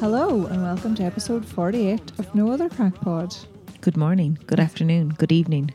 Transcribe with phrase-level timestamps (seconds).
[0.00, 3.34] Hello and welcome to episode 48 of No Other Crack Pod.
[3.80, 5.72] Good morning, good afternoon, good evening.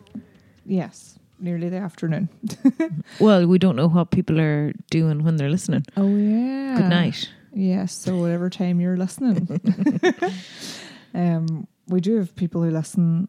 [0.66, 2.30] Yes, nearly the afternoon.
[3.20, 5.86] Well, we don't know what people are doing when they're listening.
[5.98, 6.76] Oh, yeah.
[6.78, 7.30] Good night.
[7.54, 9.48] Yes, so whatever time you're listening.
[11.14, 13.28] um, we do have people who listen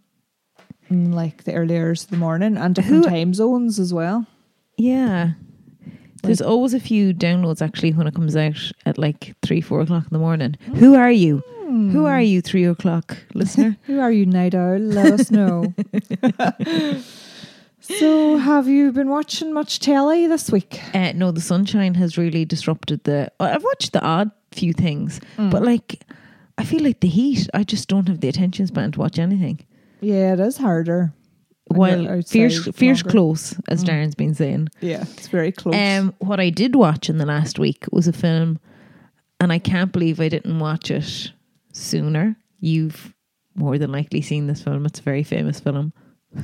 [0.88, 4.26] in like the early hours of the morning and different Who- time zones as well.
[4.78, 5.32] Yeah.
[6.24, 10.04] There's always a few downloads actually when it comes out at like three, four o'clock
[10.04, 10.56] in the morning.
[10.66, 10.74] Hmm.
[10.74, 11.42] Who are you?
[11.66, 12.06] Who hmm.
[12.06, 13.76] are you, three o'clock listener?
[13.86, 14.78] Who are you, Night Owl?
[14.78, 15.74] Let us know.
[17.80, 20.80] so, have you been watching much telly this week?
[20.94, 23.32] uh, no, the sunshine has really disrupted the.
[23.40, 25.50] I've watched the odd few things, hmm.
[25.50, 26.02] but like,
[26.58, 27.48] I feel like the heat.
[27.54, 29.60] I just don't have the attention span to watch anything.
[30.00, 31.12] Yeah, it is harder.
[31.66, 33.10] While fierce, fierce longer.
[33.10, 34.68] close, as Darren's been saying.
[34.80, 35.74] Yeah, it's very close.
[35.74, 38.58] Um, what I did watch in the last week was a film,
[39.40, 41.32] and I can't believe I didn't watch it
[41.72, 42.36] sooner.
[42.60, 43.14] You've
[43.54, 44.84] more than likely seen this film.
[44.86, 45.92] It's a very famous film.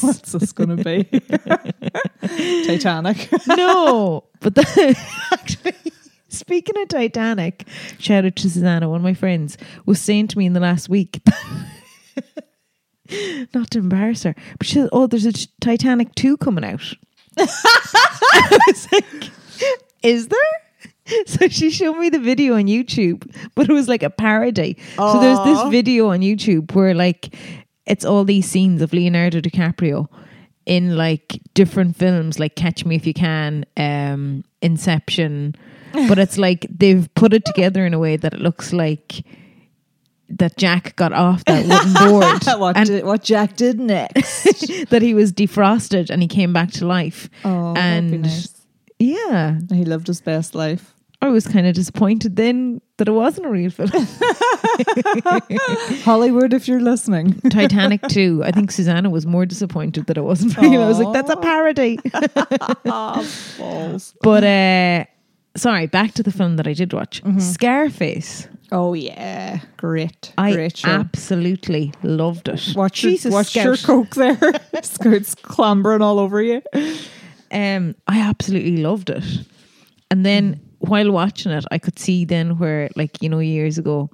[0.00, 1.04] What's this going to be?
[2.66, 3.28] Titanic.
[3.48, 4.96] no, but the,
[5.32, 5.74] actually,
[6.28, 7.66] speaking of Titanic,
[7.98, 10.88] shout out to Susanna, one of my friends, was saying to me in the last
[10.88, 11.20] week.
[13.54, 16.94] Not to embarrass her, but she said, "Oh, there's a Titanic two coming out."
[17.38, 19.30] I was like,
[20.02, 20.38] "Is there?"
[21.26, 24.78] So she showed me the video on YouTube, but it was like a parody.
[24.96, 27.34] So there's this video on YouTube where like
[27.86, 30.08] it's all these scenes of Leonardo DiCaprio
[30.64, 35.56] in like different films like Catch Me If You Can, um, Inception,
[36.08, 39.24] but it's like they've put it together in a way that it looks like
[40.38, 44.44] that Jack got off that wooden board what, and did, what Jack did next.
[44.90, 47.28] that he was defrosted and he came back to life.
[47.44, 48.48] Oh, and nice.
[48.98, 50.94] yeah, He lived his best life.
[51.20, 53.90] I was kind of disappointed then that it wasn't a real film.
[56.02, 57.34] Hollywood, if you're listening.
[57.48, 58.42] Titanic too.
[58.44, 60.82] I think Susanna was more disappointed that it wasn't real.
[60.82, 61.98] I was like, that's a parody.
[62.84, 64.14] balls.
[64.20, 65.04] but uh
[65.56, 67.22] sorry, back to the film that I did watch.
[67.38, 68.48] Scarface.
[68.72, 69.60] Oh, yeah.
[69.76, 70.32] Great.
[70.38, 70.88] I Great show.
[70.88, 72.72] absolutely loved it.
[72.74, 74.38] Watch, Jesus, your, watch your coke there.
[74.82, 76.62] Scouts clambering all over you.
[77.52, 79.22] Um, I absolutely loved it.
[80.10, 84.08] And then while watching it, I could see then where, like, you know, years ago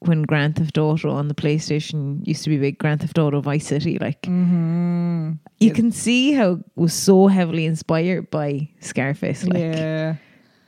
[0.00, 3.66] when Grand Theft Auto on the PlayStation used to be big, Grand Theft Auto Vice
[3.66, 5.32] City, like, Mm-hmm.
[5.60, 10.16] you can see how it was so heavily inspired by Scarface, like yeah.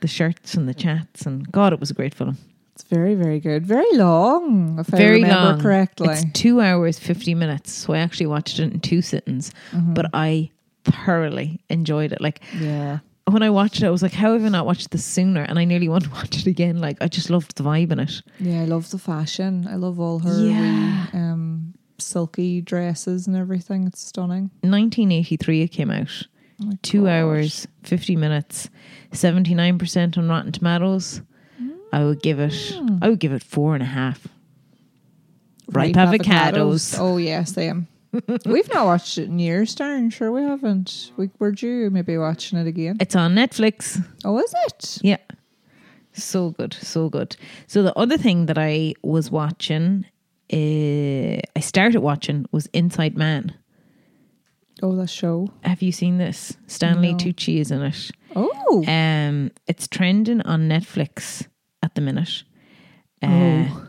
[0.01, 1.25] the shirts and the chats.
[1.25, 2.37] And God, it was a great film.
[2.79, 3.65] It's very, very good.
[3.65, 5.59] Very long, if I Very remember long.
[5.61, 6.09] correctly.
[6.09, 7.71] It's two hours, 50 minutes.
[7.71, 9.95] So I actually watched it in two sittings, Mm-hmm.
[9.95, 10.51] but I
[10.83, 12.21] thoroughly enjoyed it.
[12.21, 12.99] Like, yeah.
[13.25, 15.41] when I watched it, I was like, how have I not watched this sooner?
[15.41, 16.79] And I nearly want to watch it again.
[16.79, 18.21] Like, I just loved the vibe in it.
[18.39, 19.67] Yeah, I love the fashion.
[19.67, 21.07] I love all her Yeah.
[21.13, 23.87] wee, um, silky dresses and everything.
[23.87, 24.51] It's stunning.
[24.61, 26.27] 1983, it came out.
[26.61, 28.69] Oh Two hours, 50 minutes,
[29.13, 31.21] 79% on Rotten Tomatoes.
[31.97, 32.97] I would give it, Hmm.
[33.01, 34.27] I would give it four and a half.
[35.71, 36.95] Ripe, avocados.
[36.99, 37.87] Oh yes, yeah, same.
[38.45, 40.11] We've not watched it in years, Darren.
[40.11, 41.11] Sure, we haven't.
[41.17, 42.97] We were due maybe watching it again.
[42.99, 44.01] It's on Netflix.
[44.23, 44.99] Oh, is it?
[45.03, 45.17] Yeah.
[46.13, 47.35] So good, so good.
[47.67, 50.05] So the other thing that I was watching,
[50.53, 53.53] uh, I started watching was Inside Man.
[54.81, 55.49] Oh, that show.
[55.63, 56.55] Have you seen this?
[56.67, 57.17] Stanley No.
[57.17, 58.11] Tucci is in it.
[58.35, 61.47] Oh, Um, it's trending on Netflix
[61.83, 62.43] at the minute.
[63.21, 63.83] Uh, Oh,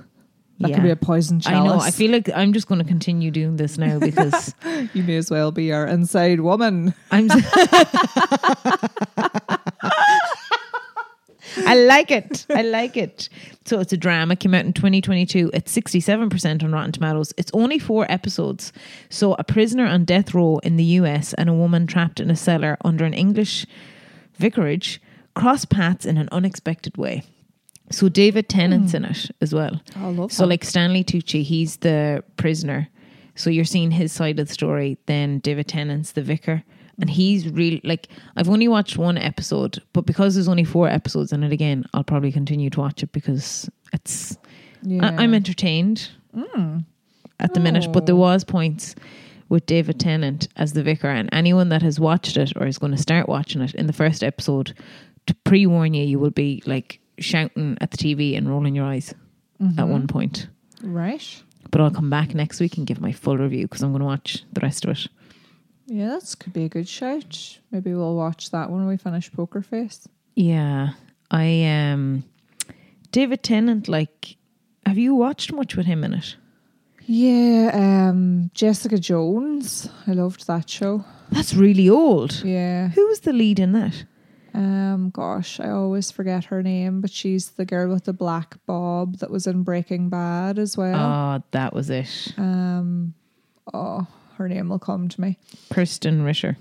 [0.61, 0.75] that yeah.
[0.77, 1.79] could be a poison I know.
[1.79, 4.53] I feel like I'm just going to continue doing this now because
[4.93, 6.95] you may as well be our inside woman.
[7.13, 7.29] I'm.
[11.67, 12.47] I like it.
[12.51, 13.29] I like it.
[13.65, 14.37] So it's a drama.
[14.37, 15.51] Came out in 2022.
[15.55, 17.33] It's 67% on Rotten Tomatoes.
[17.37, 18.73] It's only four episodes.
[19.11, 22.37] So a prisoner on death row in the US and a woman trapped in a
[22.37, 23.67] cellar under an English
[24.37, 25.01] vicarage
[25.35, 27.23] cross paths in an unexpected way.
[27.91, 28.99] So David Tennant's hmm.
[28.99, 29.81] in it as well.
[29.97, 32.89] I love So like Stanley Tucci, he's the prisoner.
[33.35, 34.99] So you're seeing his side of the story.
[35.07, 36.65] Then David Tennant's the vicar,
[37.01, 41.33] and he's really like I've only watched one episode, but because there's only four episodes
[41.33, 44.37] in it, again, I'll probably continue to watch it because it's
[44.83, 45.15] yeah.
[45.17, 46.79] I, I'm entertained hmm.
[47.41, 47.93] at the minute.
[47.93, 48.19] But there Oh.
[48.19, 48.95] was points
[49.49, 52.93] with David Tennant as the vicar, and anyone that has watched it or is going
[52.93, 54.75] to start watching it in the first episode,
[55.27, 58.87] to pre warn you, you will be like shouting at the TV and rolling your
[58.87, 59.15] eyes
[59.61, 59.81] Mm-hmm.
[59.81, 60.47] at one point.
[60.83, 61.43] right.
[61.73, 64.07] But I'll come back next week and give my full review because I'm going to
[64.07, 65.09] watch the rest of it.
[65.87, 67.59] Yeah, that could be a good shout.
[67.73, 70.07] Maybe we'll watch that when we finish Poker Face.
[70.37, 70.91] Yeah,
[71.31, 72.23] I um
[73.11, 74.37] David Tennant, like,
[74.87, 76.37] have you watched much with him in it?
[77.07, 77.71] Yeah,
[78.11, 79.89] um, Jessica Jones.
[80.07, 81.05] I loved that show.
[81.33, 82.45] That's really old.
[82.45, 82.89] Yeah.
[82.91, 84.05] Who was the lead in that?
[84.55, 89.19] Um, gosh, I always forget her name, but she's the girl with the black bob
[89.19, 90.97] that was in Breaking Bad as well.
[90.97, 92.33] Oh, that was it.
[92.37, 93.15] Um,
[93.73, 94.07] oh,
[94.37, 95.39] her name will come to me.
[95.71, 96.57] Krysten Ritter.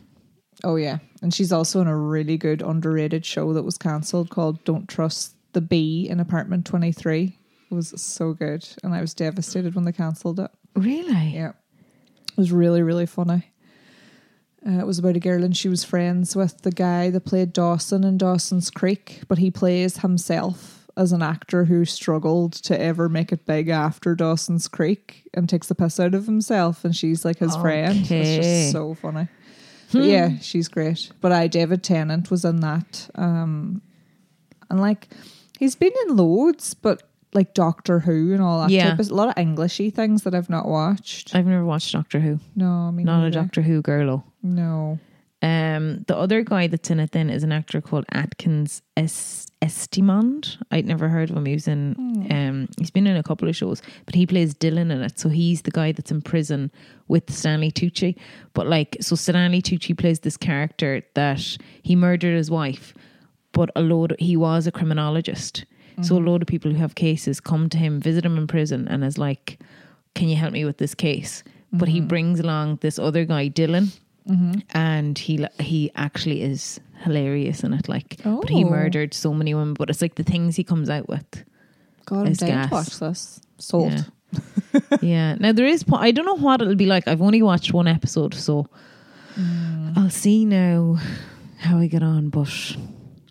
[0.63, 4.63] Oh yeah, and she's also in a really good underrated show that was cancelled called
[4.63, 7.37] "Don't Trust the Bee" in Apartment Twenty Three.
[7.69, 10.49] It was so good, and I was devastated when they cancelled it.
[10.75, 11.35] Really?
[11.35, 13.51] Yeah, it was really really funny.
[14.67, 17.53] Uh, it was about a girl and she was friends with the guy that played
[17.53, 23.07] Dawson in Dawson's Creek, but he plays himself as an actor who struggled to ever
[23.07, 27.23] make it big after Dawson's Creek and takes the piss out of himself, and she's
[27.23, 27.99] like his friend.
[28.09, 29.27] It's just so funny.
[29.91, 31.11] But yeah, she's great.
[31.21, 33.81] But I, David Tennant was in that, um,
[34.69, 35.07] and like
[35.59, 38.69] he's been in loads, but like Doctor Who and all that.
[38.69, 38.91] Yeah.
[38.91, 41.35] type of, a lot of Englishy things that I've not watched.
[41.35, 42.39] I've never watched Doctor Who.
[42.55, 44.25] No, I mean Not a Doctor Who girl.
[44.43, 44.99] No.
[45.43, 50.57] Um, the other guy that's in it then is an actor called Atkins es- Estimond.
[50.71, 51.45] I'd never heard of him.
[51.45, 54.91] He was in, um, he's been in a couple of shows, but he plays Dylan
[54.91, 55.19] in it.
[55.19, 56.71] So he's the guy that's in prison
[57.07, 58.15] with Stanley Tucci.
[58.53, 62.95] But like, so Stanley Tucci plays this character that he murdered his wife,
[63.51, 64.15] but a load.
[64.17, 65.65] He was a criminologist,
[66.01, 66.27] so a mm-hmm.
[66.27, 69.17] load of people who have cases come to him, visit him in prison, and is
[69.17, 69.59] like,
[70.15, 72.07] "Can you help me with this case?" But he mm-hmm.
[72.07, 73.91] brings along this other guy, Dylan
[74.29, 74.59] mm-hmm.
[74.71, 77.87] and he he actually is hilarious in it.
[77.87, 78.69] Like, but he Oh.
[78.69, 79.73] murdered so many women.
[79.73, 81.43] But it's like the things he comes out with.
[82.05, 83.41] God, I'm down to watch this.
[83.57, 83.91] Sold.
[83.91, 84.79] Yeah.
[85.01, 85.35] yeah.
[85.35, 85.83] Now there is.
[85.83, 87.07] po- I don't know what it'll be like.
[87.07, 88.67] I've only watched one episode, so
[89.35, 89.97] mm.
[89.97, 90.97] I'll see now
[91.59, 92.29] how I get on.
[92.29, 92.77] But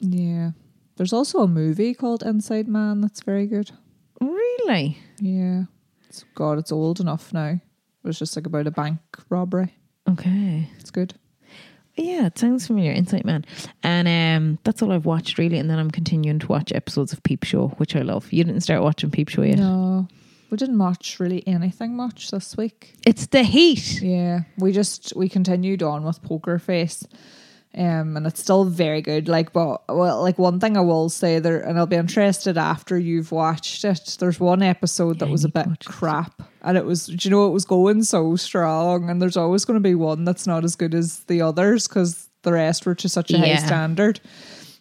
[0.01, 0.53] Yeah.
[0.97, 3.71] There's also a movie called Inside Man that's very good.
[4.21, 5.65] really, Yeah.
[6.09, 7.49] It's, God, it's old enough now.
[7.49, 7.61] It
[8.09, 8.99] was just like about a bank
[9.29, 9.75] robbery.
[10.09, 10.71] okay.
[10.79, 11.15] It's good.
[11.97, 12.93] Yeah, it sounds familiar.
[12.93, 13.45] Inside Man,
[13.83, 15.59] and um, that's all I've watched really.
[15.59, 18.31] And then I'm continuing to watch episodes of Peep Show, which I love.
[18.33, 19.59] You didn't start watching Peep Show yet.
[19.59, 20.07] No.
[20.51, 22.95] We didn't watch really anything much this week.
[23.07, 24.01] It's the heat.
[24.03, 24.41] Yeah.
[24.59, 27.03] We just we continued on with Poker Face.
[27.77, 29.29] Um, and it's still very good.
[29.29, 32.99] Like, but well, like one thing I will say there, and I'll be interested after
[32.99, 34.17] you've watched it.
[34.19, 35.77] There's one episode that Yeah, I was a bit this.
[35.87, 39.67] crap, and it was, do you know, it was going so strong, and there's always
[39.67, 42.95] going to be one that's not as good as the others because the rest were
[42.95, 44.21] to such a high standard.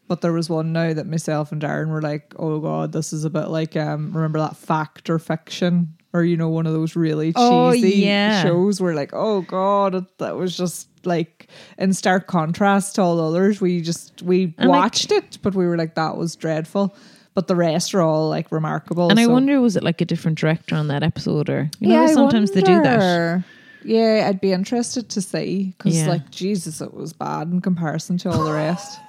[0.08, 3.26] But there was one now that myself and Darren were like, "Oh God, this is
[3.26, 6.96] a bit like um, remember that fact or fiction, or you know, one of those
[6.96, 8.44] really cheesy Oh, yeah.
[8.44, 11.48] shows." We're like, "Oh God, that was just like
[11.78, 15.56] in stark contrast to all the others." We just we And, like- watched it, but
[15.56, 16.96] we were like, "That was dreadful."
[17.34, 19.10] But the rest are all like remarkable.
[19.10, 22.08] And I wonder, was it like a different director on that episode, or you know,
[22.08, 23.44] sometimes they do that.
[23.84, 26.08] Yeah, I'd be interested to see because, Yeah.
[26.08, 29.00] like, Jesus, it was bad in comparison to all the rest.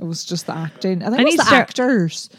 [0.00, 1.02] it was just the acting.
[1.02, 2.30] I think I it was the start- actors.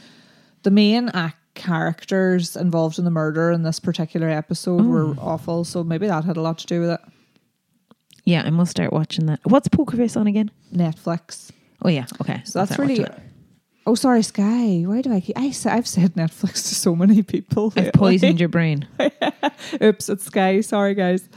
[0.63, 5.16] The main act characters involved in the murder in this particular episode were Oh.
[5.21, 5.63] awful.
[5.63, 6.99] So maybe that had a lot to do with it.
[8.23, 9.40] Yeah, I must start watching that.
[9.44, 10.51] What's Poker Face on again?
[10.73, 11.51] Netflix.
[11.83, 12.42] Oh yeah, okay.
[12.45, 13.06] So that's really.
[13.87, 14.83] Oh, sorry, Sky.
[14.85, 15.37] Why do I keep?
[15.37, 17.73] I I've said Netflix to so many people.
[17.75, 18.87] I've poisoned your brain.
[19.81, 20.61] Oops, it's Sky.
[20.61, 21.28] Sorry, guys.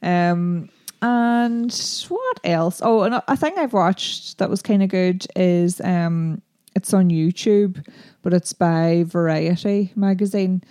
[0.00, 0.68] Um,
[1.02, 1.72] and
[2.08, 2.80] what else?
[2.84, 6.40] Oh, and a thing I've watched that was kind of good is um,
[6.74, 7.84] it's on YouTube,
[8.22, 10.62] but it's by Variety magazine,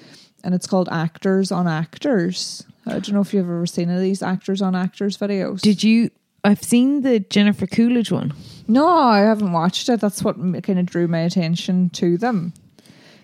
[0.44, 2.64] and it's called Actors on Actors.
[2.88, 5.62] I don't know if you've ever seen any of these Actors on Actors videos.
[5.62, 6.10] Did you?
[6.44, 8.34] I've seen the Jennifer Coolidge one.
[8.68, 10.00] no, I haven't watched it.
[10.00, 12.54] That's what kind of drew my attention to them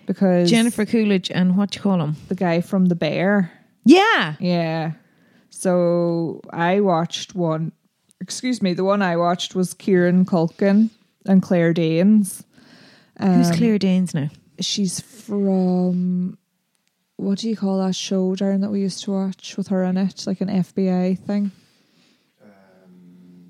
[0.06, 2.16] because Jennifer Coolidge and what you call him?
[2.28, 3.50] the guy from The Bear.
[3.86, 4.92] Yeah, Yeah.
[5.50, 7.72] So I watched one.
[8.20, 8.74] Excuse me.
[8.74, 10.90] The one I watched was Kieran Culkin
[11.26, 12.42] and Claire Danes.
[13.20, 14.30] who's Um, Claire Danes now?
[14.60, 16.36] She's from
[17.16, 19.96] what do you call that show, Darren, that we used to watch with her in
[19.96, 21.52] it, like an FBI thing.
[22.42, 23.48] Um,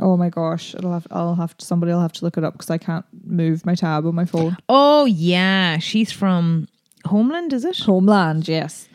[0.00, 0.74] oh my gosh!
[0.74, 1.06] It'll have.
[1.10, 1.64] I'll have to.
[1.64, 4.24] Somebody will have to look it up because I can't move my tab on my
[4.24, 4.56] phone.
[4.68, 6.68] Oh yeah, she's from
[7.04, 7.78] Homeland, is it?
[7.80, 8.88] Homeland, yes.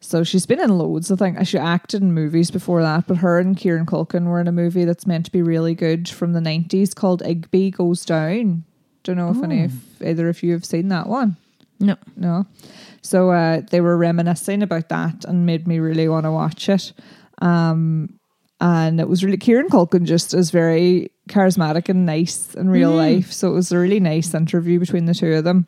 [0.00, 1.10] So she's been in loads.
[1.10, 4.46] I think she acted in movies before that, but her and Kieran Culkin were in
[4.46, 8.64] a movie that's meant to be really good from the nineties called Igby Goes Down.
[9.02, 9.64] Don't know if any oh.
[9.64, 11.36] of either of you have seen that one.
[11.84, 11.96] No.
[12.16, 12.46] No.
[13.02, 16.92] So uh, they were reminiscing about that and made me really want to watch it.
[17.42, 18.18] Um,
[18.60, 23.32] and it was really Kieran Culkin just is very charismatic and nice in real life.
[23.32, 25.66] So it was a really nice interview between the two of them.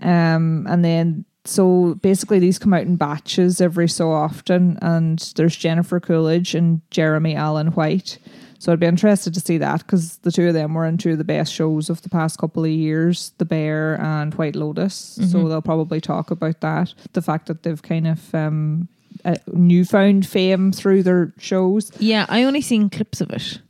[0.00, 5.56] Um, and then so basically these come out in batches every so often, and there's
[5.56, 8.18] Jennifer Coolidge and Jeremy Allen White.
[8.60, 11.12] So I'd be interested to see that because the two of them were in two
[11.12, 15.18] of the best shows of the past couple of years, The Bear and White Lotus.
[15.30, 16.94] So they'll probably talk about that.
[17.14, 18.86] The fact that they've kind of um,
[19.24, 21.90] uh, newfound fame through their shows.
[21.98, 23.60] Yeah, I only seen clips of it.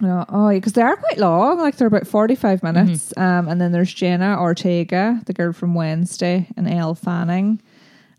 [0.00, 1.58] No, oh, because they are quite long.
[1.60, 3.12] Like they're about forty-five minutes.
[3.16, 7.60] Um, and then there's Jenna Ortega, the girl from Wednesday, and Elle Fanning.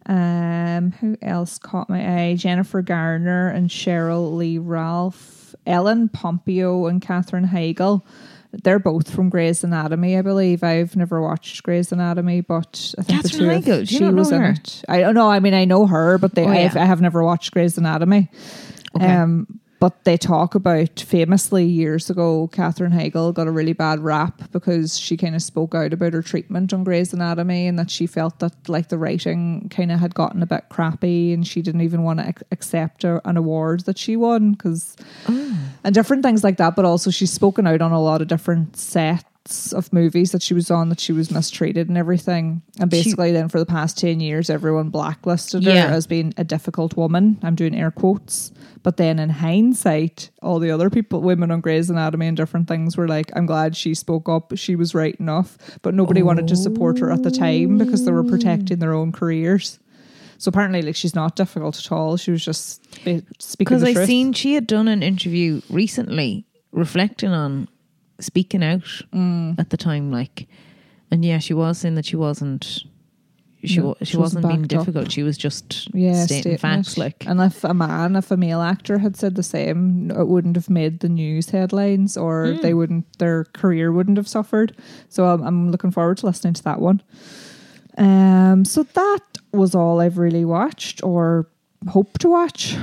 [0.06, 2.36] Um, who else caught my eye?
[2.36, 8.04] Jennifer Garner and Sheryl Lee Ralph, Ellen Pompeo and Katherine Heigl.
[8.64, 10.64] They're both from Grey's Anatomy, I believe.
[10.64, 14.32] I've never watched Grey's Anatomy, but I think the Katherine two Heigl, you she was
[14.32, 14.84] in it.
[14.88, 15.30] I don't know.
[15.30, 17.78] I mean, I know her, but they Oh, I, have, I have never watched Grey's
[17.80, 18.30] Anatomy.
[18.96, 19.08] Okay.
[19.08, 24.50] Um, but they talk about famously years ago, Katherine Heigl got a really bad rap
[24.54, 28.08] because she kind of spoke out about her treatment on Grey's Anatomy and that she
[28.08, 31.82] felt that like the writing kind of had gotten a bit crappy and she didn't
[31.82, 34.96] even want to ac- accept a, an award that she won because
[35.28, 35.60] oh.
[35.84, 36.78] and different things like that.
[36.78, 39.26] But also she's spoken out on a lot of different sets
[39.74, 42.62] of movies that she was on that she was mistreated and everything.
[42.80, 45.88] And She- basically, then for the past ten years, everyone blacklisted Yeah.
[45.88, 47.38] her as being a difficult woman.
[47.44, 48.52] I'm doing air quotes.
[48.84, 52.96] But then in hindsight, all the other people, women on Grey's Anatomy and different things
[52.98, 54.54] were like, I'm glad she spoke up.
[54.56, 55.58] She was right enough.
[55.82, 59.12] But nobody wanted to support her at the time because they were protecting their own
[59.12, 59.80] careers.
[60.38, 62.18] So apparently, like, she's not difficult at all.
[62.18, 63.24] She was just speaking
[63.58, 67.68] Because I seen she had done an interview recently reflecting on
[68.20, 69.60] speaking out Mm.
[69.60, 70.48] at the time, like,
[71.12, 72.84] and yeah, she was saying that she wasn't.
[73.66, 74.80] She, No, she, she wasn't wasn't being backed up.
[74.86, 75.12] difficult.
[75.14, 76.98] She was just yeah, stating facts.
[76.98, 80.58] Like, and if a man, if a male actor had said the same, it wouldn't
[80.58, 82.62] have made the news headlines, or Hmm.
[82.62, 84.76] they wouldn't, their career wouldn't have suffered.
[85.08, 87.02] So I'm, I'm looking forward to listening to that one.
[87.98, 89.22] Um, so that
[89.54, 91.48] was all I've really watched or
[91.88, 92.76] hope to watch.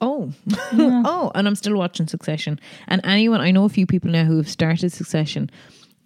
[0.00, 0.32] Oh,
[0.72, 1.02] Yeah.
[1.06, 2.58] oh, and I'm still watching Succession.
[2.86, 5.50] And anyone, I know a few people now who have started Succession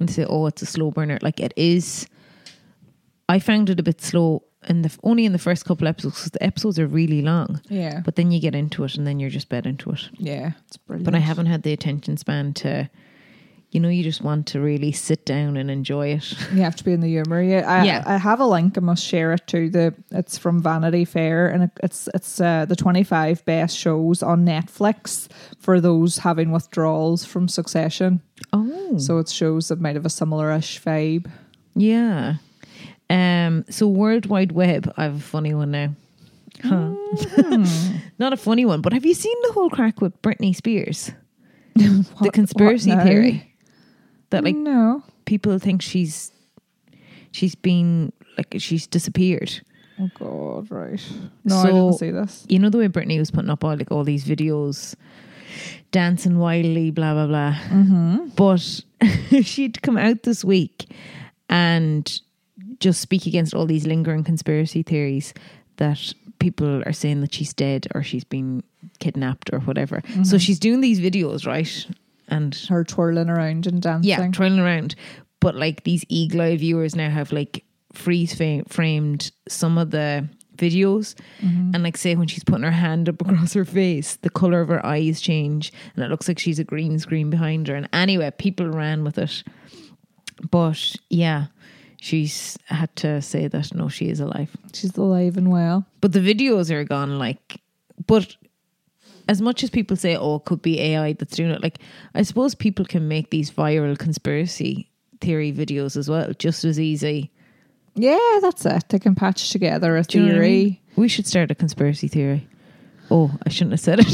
[0.00, 2.06] and say, "Oh, it's a slow burner." Like it is.
[3.28, 6.30] I found it a bit slow in the only in the first couple episodes because
[6.32, 7.60] the episodes are really long.
[7.68, 10.08] yeah, But then you get into it, and then you're just bed into it.
[10.18, 11.04] yeah, it's brilliant.
[11.04, 12.88] But I haven't had the attention span to,
[13.72, 16.30] you know, you just want to really sit down and enjoy it.
[16.52, 17.42] You have to be in the humor.
[17.42, 18.02] Yeah, I, Yeah.
[18.06, 18.76] I have a link.
[18.76, 19.70] I must share it too.
[19.70, 24.44] The it's from Vanity Fair, and it's it's uh, the twenty five best shows on
[24.44, 28.20] Netflix for those having withdrawals from Succession.
[28.52, 31.30] Oh, So it shows that might have a similar-ish vibe.
[31.74, 32.34] yeah.
[33.08, 33.64] Um.
[33.70, 35.94] So World Wide Web, I have a funny one now.
[36.62, 36.92] Huh.
[38.18, 41.10] Not a funny one, but have you seen the whole crack with Britney Spears?
[41.74, 43.51] the conspiracy what theory
[44.32, 45.02] that like no.
[45.24, 46.32] people think she's
[47.30, 49.60] she's been like she's disappeared.
[50.00, 51.00] Oh God, right.
[51.44, 52.44] No, I didn't see this.
[52.48, 54.94] you know the way Britney was putting up all like all these videos
[55.92, 58.28] dancing wildly blah blah blah Mm-hmm.
[58.36, 58.80] but
[59.44, 60.86] she'd come out this week
[61.50, 62.20] and
[62.80, 65.34] just speak against all these lingering conspiracy theories
[65.76, 68.62] that people are saying that she's dead or she's been
[68.98, 70.24] kidnapped or whatever Mm-hmm.
[70.24, 71.86] so she's doing these videos right
[72.32, 74.08] and Her twirling around and dancing.
[74.08, 74.94] yeah trailing around.
[75.40, 78.34] But like these eagle eye viewers now have like freeze
[78.68, 81.14] framed some of the videos.
[81.40, 81.70] Mm-hmm.
[81.74, 84.68] And like say when she's putting her hand up across her face the color of
[84.68, 87.74] her eyes change and it looks like she's a green screen behind her.
[87.74, 89.42] And anyway people ran with it.
[90.50, 91.46] But yeah
[92.00, 94.50] she's had to say that no she is alive.
[94.74, 95.86] She's alive and well.
[96.00, 97.60] but the videos are gone like
[98.06, 98.36] but
[99.28, 101.78] as much as people say oh it could be ai that's doing it like
[102.14, 104.88] i suppose people can make these viral conspiracy
[105.20, 107.30] theory videos as well just as easy
[107.94, 108.84] Yeah, that's it.
[108.88, 110.48] They can patch together a Do you know I theory.
[110.64, 110.78] mean?
[110.96, 112.46] we should start a conspiracy theory
[113.12, 114.06] oh i shouldn't have said it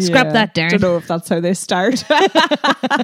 [0.00, 0.70] Scrap that, Darren.
[0.70, 2.04] Don't know if that's how they start.
[2.10, 2.22] yeah,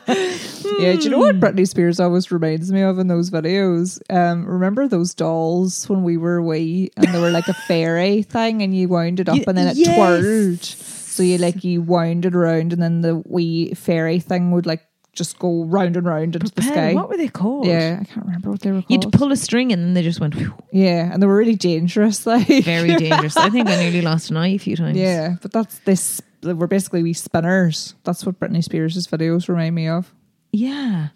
[0.07, 4.01] do you know what Britney Spears always reminds me of in those videos?
[4.15, 8.63] Um, remember those dolls when we were wee and they were like a fairy thing
[8.63, 9.97] and you wound it up and then it yes.
[9.97, 10.63] twirled.
[10.63, 14.83] So you like you wound it around and then the wee fairy thing would like
[15.13, 16.95] just go round and round into the sky.
[16.95, 19.05] what were they called Yeah, I can't remember what they were called.
[19.05, 21.55] You'd pull a string and then they just went whew, yeah, and they were really
[21.57, 22.27] dangerous.
[22.33, 25.53] Like very dangerous i think i nearly lost an eye a few times Yeah, but
[25.53, 26.23] that's this.
[26.43, 27.95] We're basically wee spinners.
[28.05, 30.13] That's what Britney Spears' videos remind me of.
[30.51, 31.09] Yeah.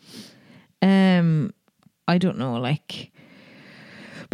[0.82, 1.52] Um
[2.06, 3.12] I don't know like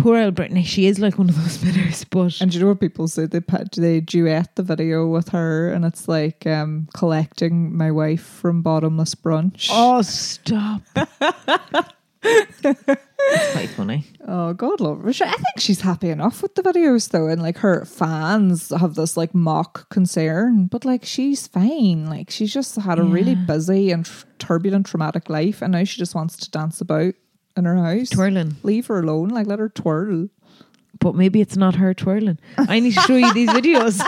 [0.02, 0.64] Poor old Britney.
[0.64, 3.26] She is like one of those spitters, but And do you know what people say?
[3.26, 3.40] They
[3.76, 9.14] they duet the video with her, and it's like um, collecting my wife from bottomless
[9.14, 9.68] brunch.
[9.70, 10.82] oh, stop.
[12.22, 14.06] That's quite funny.
[14.26, 15.08] Oh, God love her.
[15.08, 19.16] I think she's happy enough with the videos though, and like her fans have this
[19.16, 22.06] like mock concern, but like she's fine.
[22.06, 25.98] Like she's just had a really busy and tr- turbulent, traumatic life, and now she
[25.98, 27.14] just wants to dance about
[27.56, 28.10] in her house.
[28.10, 28.56] Twirling.
[28.62, 29.28] Leave her alone.
[29.28, 30.28] Like let her twirl.
[30.98, 32.38] But maybe it's not her twirling.
[32.56, 33.98] I need to show you these videos.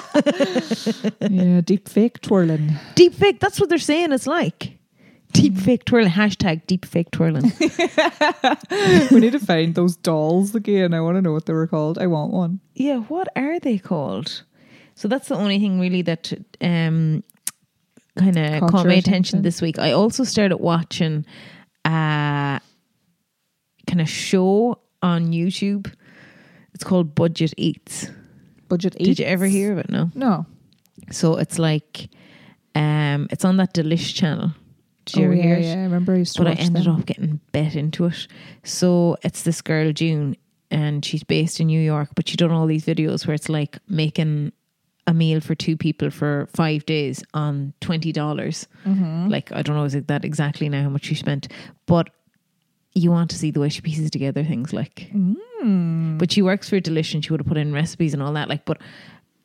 [1.30, 2.72] yeah, deep fake twirling.
[2.94, 4.78] Deep fake, that's what they're saying it's like.
[5.32, 6.10] Deep fake twirling.
[6.12, 7.52] Hashtag deep fake twirling.
[9.10, 10.94] we need to find those dolls again.
[10.94, 11.98] I want to know what they were called.
[11.98, 12.60] I want one.
[12.74, 14.44] yeah, what are they called?
[14.94, 17.24] So that's the only thing really that um
[18.16, 19.42] kind of Caught my attention.
[19.42, 19.80] this week.
[19.80, 21.26] I also started watching
[21.84, 22.60] a
[23.86, 25.92] kind of show on YouTube.
[26.74, 28.10] It's called Budget Eats.
[28.68, 29.04] Budget eight.
[29.04, 29.90] Did you ever hear of it?
[29.90, 30.10] No.
[30.14, 30.46] No.
[31.10, 32.08] So it's like
[32.74, 34.52] um it's on that Delish channel.
[35.04, 35.64] Did you oh, ever yeah, hear it?
[35.64, 36.96] Yeah, I remember I used to but I ended them.
[36.96, 38.26] up getting bet into it.
[38.64, 40.36] So it's this girl June,
[40.70, 43.78] and she's based in New York, but she done all these videos where it's like
[43.86, 44.52] making
[45.06, 48.66] a meal for two people for five days on twenty dollars.
[48.86, 49.28] Mm-hmm.
[49.28, 51.48] Like I don't know is it that exactly now how much she spent,
[51.86, 52.08] but
[52.94, 55.08] you want to see the way she pieces together things like.
[55.14, 56.18] Mm.
[56.18, 58.48] But she works for Delish and she would have put in recipes and all that.
[58.48, 58.78] Like, but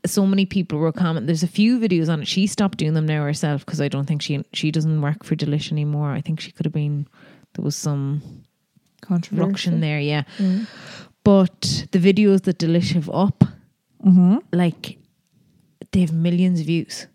[0.06, 1.26] so many people were commenting.
[1.26, 2.28] There's a few videos on it.
[2.28, 5.36] She stopped doing them now herself because I don't think she she doesn't work for
[5.36, 6.12] Delish anymore.
[6.12, 7.08] I think she could have been.
[7.56, 8.22] There was some
[9.02, 9.72] Controversy.
[9.72, 10.24] there, yeah.
[10.38, 10.68] Mm.
[11.24, 13.44] But the videos that Delish have up,
[14.06, 14.38] Mm-hmm.
[14.54, 14.98] like
[15.92, 17.08] they have millions of views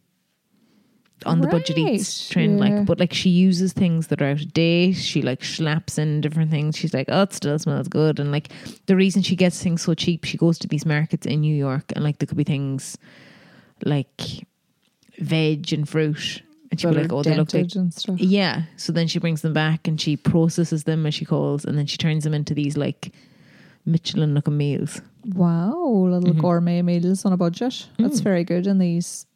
[1.27, 2.59] on the budget eats trend.
[2.59, 2.65] yeah.
[2.79, 4.93] Like, but like she uses things that are out of date.
[4.95, 6.77] She like slaps in different things.
[6.77, 8.19] She's like, oh, it still smells good.
[8.21, 8.49] And like
[8.87, 11.93] the reason she gets things so cheap, she goes to these markets in New York,
[11.95, 12.97] and like there could be things
[13.85, 14.21] like
[15.19, 18.19] veg and fruit, and she'd be like, oh, they look like and stuff.
[18.19, 18.63] yeah.
[18.77, 21.87] So then she brings them back and she processes them as she calls, and then
[21.87, 23.13] she turns them into these like
[23.87, 25.01] Michelin looking meals.
[25.27, 25.75] Wow,
[26.09, 26.41] little Mhm.
[26.41, 27.87] gourmet meals on a budget.
[27.99, 28.25] That's Mm.
[28.25, 29.27] very good in these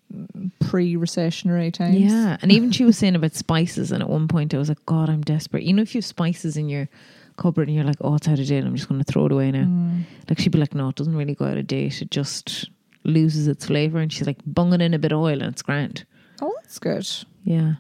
[0.61, 1.97] pre-recessionary times.
[1.97, 2.37] Yeah.
[2.43, 5.09] And even she was saying about spices, and at one point I was like, God,
[5.09, 5.63] I'm desperate.
[5.63, 6.89] You know, if you have spices in your
[7.37, 9.33] cupboard and you're like, oh, it's out of date, I'm just going to throw it
[9.33, 9.65] away now.
[9.65, 10.03] Mm.
[10.29, 12.03] Like she'd be like, no, it doesn't really go out of date.
[12.03, 12.69] It just
[13.05, 13.99] loses its flavor.
[13.99, 16.05] And she's like, bunging in a bit of oil and it's grand.
[16.43, 17.09] Oh, that's good.
[17.45, 17.75] Yeah.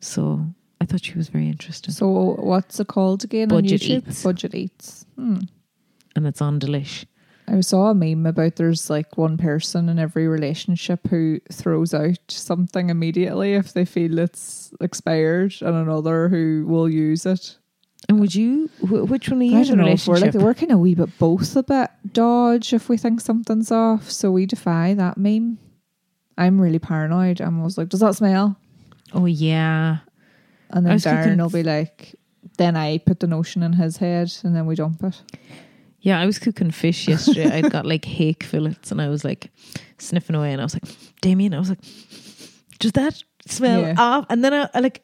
[0.00, 0.44] So
[0.80, 1.94] I thought she was very interesting.
[1.94, 4.08] So, what's it called again Budget on YouTube?
[4.08, 4.22] Eats.
[4.22, 5.06] Budget Eats.
[5.16, 5.38] Hmm.
[6.14, 7.06] And it's on Delish.
[7.46, 12.18] I saw a meme about there's like one person in every relationship who throws out
[12.28, 17.58] something immediately if they feel it's expired, and another who will use it.
[18.08, 20.34] And would you, wh- which one are you I in a don't know we're like
[20.34, 24.30] we're kind of wee bit both a bit dodge if we think something's off, so
[24.30, 25.58] we defy that meme.
[26.36, 27.40] I'm really paranoid.
[27.40, 28.56] I'm always like, "Does that smell?"
[29.12, 29.98] oh, yeah.
[30.70, 32.14] And then was thinking- Darren will be like,
[32.58, 35.22] "Then I put the notion in his head, and then we dump it."
[36.04, 37.50] Yeah, I was cooking fish yesterday.
[37.50, 39.50] I'd got like hake fillets and I was like
[39.98, 40.84] sniffing away and I was like,
[41.22, 41.80] Damien, I was like,
[42.78, 43.94] does that smell Yeah.
[43.98, 44.26] off?
[44.28, 45.02] And then I, I like,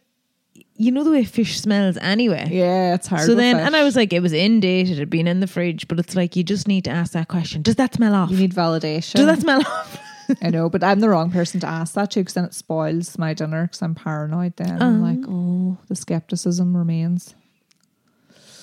[0.77, 2.49] you know the way fish smells anyway.
[2.51, 3.23] Yeah, it's hard.
[3.23, 3.67] So then, fish.
[3.67, 5.99] and I was like, it was in date, it had been in the fridge, but
[5.99, 7.63] it's like, you just need to ask that question.
[7.63, 8.31] Does that smell off?
[8.31, 9.15] you need validation.
[9.15, 9.99] Does that smell off?
[10.43, 13.19] I know, but I'm the wrong person to ask that to because then it spoils
[13.19, 14.57] my dinner because I'm paranoid.
[14.57, 15.07] Then I'm Oh.
[15.07, 17.35] like, oh, the skepticism remains.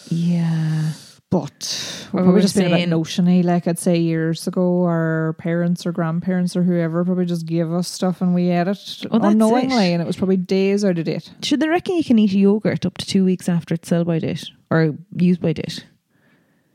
[0.10, 0.92] Yeah.
[1.30, 3.44] But We we're probably just being a bit saying- notiony.
[3.44, 7.88] Like I'd say years ago, our parents or grandparents or whoever probably just gave us
[7.88, 9.94] stuff and we ate it that's unknowingly, it.
[9.94, 11.32] and it was probably days out of date.
[11.44, 14.20] Should they reckon you can eat yogurt up to two weeks after it's sell by
[14.20, 15.86] date or use by date?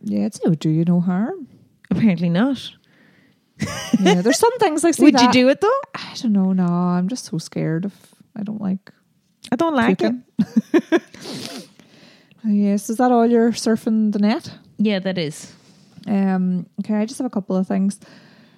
[0.03, 1.49] Yeah, it's no do you no harm.
[1.91, 2.71] Apparently not.
[4.01, 5.81] Yeah, there's some things like see Would you do it though?
[5.95, 6.53] I don't know.
[6.53, 7.95] No, I'm just so scared of.
[8.37, 8.91] I don't like
[9.51, 10.15] I don't like it.
[10.73, 11.01] puking.
[12.45, 14.53] Oh, yes, is that all you're surfing the net?
[14.85, 15.53] Yeah, that is.
[16.07, 18.01] Um, okay, I just have a couple of things.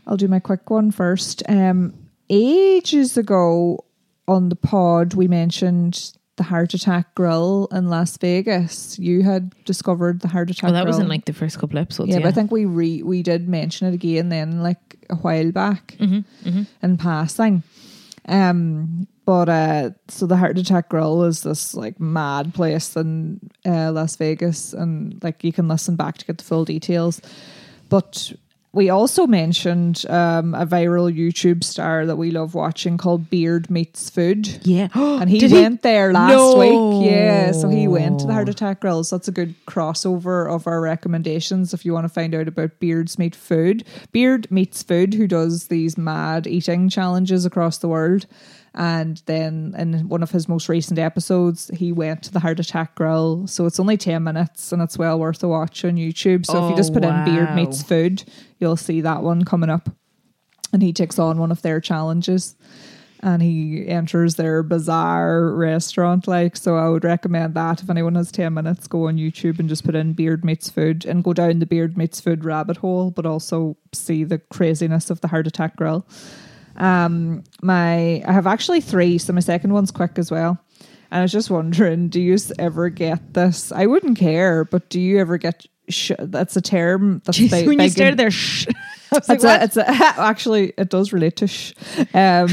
[0.07, 1.43] I'll do my quick one first.
[1.49, 1.93] Um,
[2.31, 3.85] ages ago
[4.27, 8.99] on the pod, we mentioned the heart attack grill in Las Vegas.
[8.99, 10.71] You had discovered the heart attack.
[10.71, 10.73] Grill.
[10.73, 11.11] Oh, that was in grill.
[11.11, 12.09] like the first couple episodes.
[12.09, 15.17] yeah, Yeah, but I think we re we did mention it again then, like a
[15.17, 16.63] while back Mm-hmm, mm-hmm.
[16.83, 17.63] in passing.
[18.27, 23.91] Um, but uh, so the Heart Attack Grill is this like mad place in uh,
[23.93, 27.21] Las Vegas, and like you can listen back to get the full details.
[27.89, 28.33] But
[28.73, 34.11] we also mentioned um, a viral YouTube star that we love watching called Beard Meets
[34.11, 34.49] Food.
[34.67, 34.89] Yeah.
[34.95, 36.57] And he Did went there last No.
[36.99, 37.09] week.
[37.09, 37.53] Yeah.
[37.53, 39.11] So he went to the Heart Attack Grills.
[39.11, 43.17] That's a good crossover of our recommendations if you want to find out about Beards
[43.17, 43.85] Meet Food.
[44.11, 48.27] Beard Meets Food, who does these mad eating challenges across the world.
[48.75, 52.97] And then in one of his most recent episodes, he went to the Heart Attack
[52.97, 53.47] Grill.
[53.47, 56.45] So it's only 10 minutes and it's well worth a watch on YouTube.
[56.45, 57.55] So if you Oh, just put in oh, Beard wow.
[57.55, 58.25] Meets Food,
[58.59, 59.91] you'll see that one coming up.
[60.73, 62.57] And he takes on one of their challenges
[63.25, 68.31] and he enters their bizarre restaurant like so i would recommend that if anyone has
[68.31, 71.59] 10 minutes go on youtube and just put in beard meets food and go down
[71.59, 75.75] the beard meets food rabbit hole but also see the craziness of the heart attack
[75.77, 76.07] grill
[76.77, 80.59] um my i have actually three so my second one's quick as well
[81.11, 85.01] and i was just wondering do you ever get this i wouldn't care but do
[85.01, 88.67] you ever get sh- that's a term that's Jeez, big- when you started there, shh.
[89.13, 91.73] I was like, a, it's a, actually it does relate to sh.
[92.15, 92.49] Um,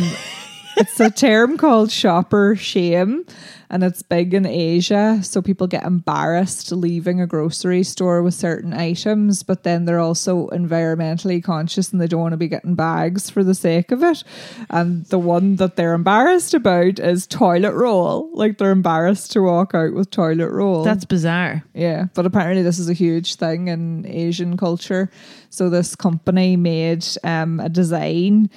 [0.81, 3.23] it's a term called shopper shame,
[3.69, 5.19] and it's big in Asia.
[5.21, 10.47] So people get embarrassed leaving a grocery store with certain items, but then they're also
[10.47, 14.23] environmentally conscious and they don't want to be getting bags for the sake of it.
[14.71, 18.31] And the one that they're embarrassed about is toilet roll.
[18.33, 20.83] Like they're embarrassed to walk out with toilet roll.
[20.83, 21.63] That's bizarre.
[21.75, 25.11] Yeah, but apparently this is a huge thing in Asian culture.
[25.49, 28.49] So this company made um, a design,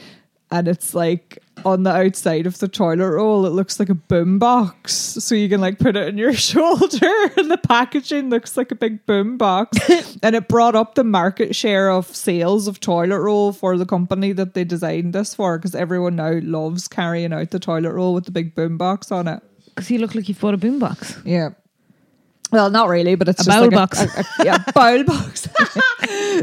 [0.55, 4.39] and it's like on the outside of the toilet roll, it looks like a boom
[4.39, 8.71] box, so you can like put it in your shoulder, and the packaging looks like
[8.71, 9.77] a big boom box.
[10.23, 14.31] and it brought up the market share of sales of toilet roll for the company
[14.31, 18.25] that they designed this for, because everyone now loves carrying out the toilet roll with
[18.25, 19.43] the big boom box on it.
[19.67, 21.21] Because you look like you've bought a boombox.
[21.25, 21.51] Yeah.
[22.55, 24.01] Well, not really, but it's A just bowl like box.
[24.01, 25.49] A, a- a- yeah, bowl box.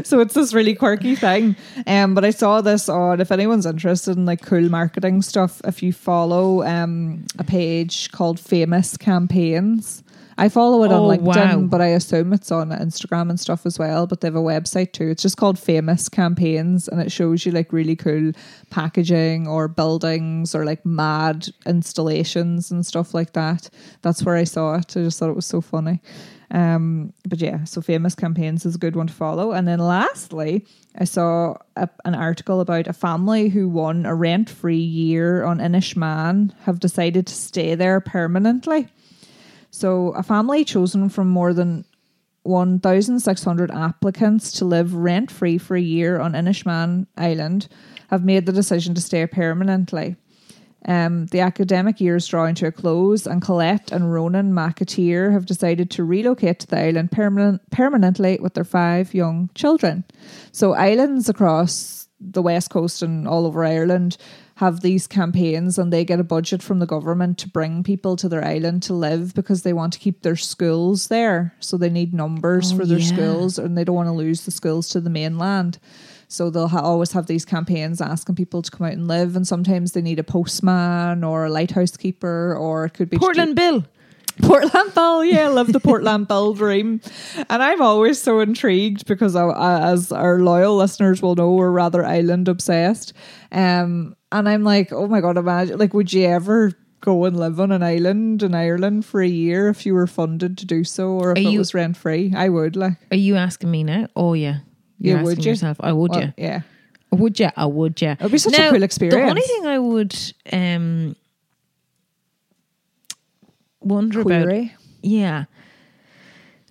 [0.08, 1.56] so it's this really quirky thing.
[1.86, 3.20] Um, but I saw this on.
[3.20, 8.38] If anyone's interested in like cool marketing stuff, if you follow um a page called
[8.38, 10.02] Famous Campaigns.
[10.38, 11.60] I follow it Oh, on LinkedIn, wow.
[11.62, 14.06] but I assume it's on Instagram and stuff as well.
[14.06, 15.08] But they have a website too.
[15.08, 18.32] It's just called Famous Campaigns, and it shows you like really cool
[18.70, 23.68] packaging or buildings or like mad installations and stuff like that.
[24.02, 24.96] That's where I saw it.
[24.96, 26.00] I just thought it was so funny.
[26.50, 29.52] Um, but yeah, so famous campaigns is a good one to follow.
[29.52, 30.66] And then lastly,
[30.98, 35.58] I saw a, an article about a family who won a rent free year on
[35.60, 38.88] Inishmaan have decided to stay there permanently.
[39.72, 41.84] So a family chosen from more than
[42.44, 47.68] 1,600 applicants to live rent free for a year on Inishmaan Island
[48.10, 50.16] have made the decision to stay permanently.
[50.84, 55.46] Um, the academic year is drawing to a close, and Colette and Ronan McAteer have
[55.46, 60.04] decided to relocate to the island permanent, permanently with their five young children.
[60.50, 64.16] So, islands across the west coast and all over Ireland
[64.62, 68.28] have these campaigns, and they get a budget from the government to bring people to
[68.28, 71.54] their island to live because they want to keep their schools there.
[71.60, 73.12] So, they need numbers Oh, for their yeah.
[73.14, 75.78] schools, and they don't want to lose the schools to the mainland.
[76.28, 79.46] So they'll ha- always have these campaigns asking people to come out and live, and
[79.46, 83.84] sometimes they need a postman or a lighthouse keeper, or it could be Portland Bill.
[84.42, 87.02] Portland Bill, yeah, I love the Portland Bill dream.
[87.50, 92.02] And I'm always so intrigued because, I- as our loyal listeners will know, we're rather
[92.02, 93.12] island obsessed.
[93.50, 97.58] Um, and I'm like, oh my god, imagine like, would you ever go and live
[97.60, 101.10] on an island in Ireland for a year if you were funded to do so,
[101.10, 102.32] or if Are it you- was rent free?
[102.36, 102.94] I would like.
[103.10, 104.06] Are you asking me now?
[104.16, 104.58] Oh yeah.
[104.98, 105.50] You're Yeah, would you?
[105.50, 105.76] yourself.
[105.80, 106.30] I would Well, yeah.
[106.38, 106.60] yeah.
[107.10, 107.50] Would you?
[107.56, 108.14] I would yeah.
[108.20, 109.20] It'd be such a cool experience.
[109.24, 110.14] The only thing I would
[110.52, 111.16] um
[113.80, 114.48] wonder about
[115.02, 115.44] yeah.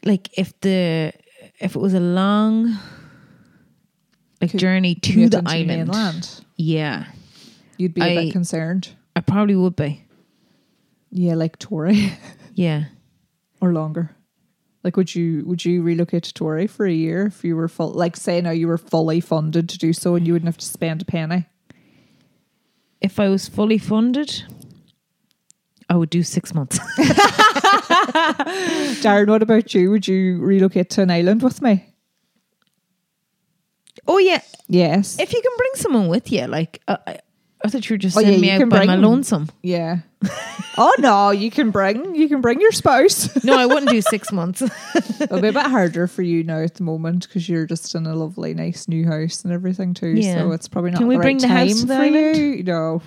[0.06, 1.12] Like if the
[1.60, 2.78] if it was a long
[4.40, 5.68] like Could journey to the island.
[5.90, 6.42] mainland.
[6.58, 7.06] Yeah.
[7.82, 8.90] You'd be a I- bit concerned.
[9.16, 10.06] I probably would be.
[11.10, 12.14] Yeah, like Tory
[12.54, 12.86] Yeah.
[13.60, 14.16] or longer.
[14.84, 17.90] Like, would you would you relocate to Tory for a year if you were full?
[17.92, 20.66] Like, say now you were fully funded to do so, and you wouldn't have to
[20.66, 21.46] spend a penny.
[23.02, 24.44] If I was fully funded,
[25.90, 26.80] I would do six months.
[29.02, 29.92] Darren, what about you?
[29.92, 31.86] Would you relocate to an island with me?
[34.08, 34.42] oh yeah.
[34.68, 35.20] Yes.
[35.20, 37.20] If you can bring someone with you, like uh, I,
[37.64, 39.50] I thought you were just Oh, yeah, sending me out by my lonesome.
[39.62, 40.00] yeah.
[40.78, 43.30] oh no, you can bring you can bring your spouse.
[43.44, 44.62] No, I wouldn't do six months.
[45.20, 48.06] It'll be a bit harder for you now at the moment because you're just in
[48.06, 50.10] a lovely, nice new house and everything too.
[50.10, 50.36] Yeah.
[50.40, 52.64] So it's probably not Can we the bring right the time house for you.
[52.64, 53.02] No.